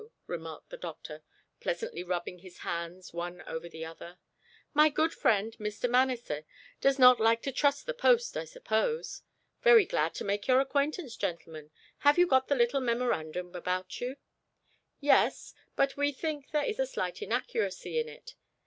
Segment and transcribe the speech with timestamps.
[0.25, 1.21] remarked the doctor,
[1.59, 4.17] pleasantly rubbing his hands one over the other.
[4.73, 5.87] "My good friend, Mr.
[5.87, 6.43] Manasseh,
[6.79, 9.21] does not like to trust the post, I suppose?
[9.61, 11.69] Very glad to make your acquaintance, gentlemen.
[11.99, 14.15] Have you got the little memorandum about you?"
[14.99, 18.33] "Yes; but we think there is a slight inaccuracy in it.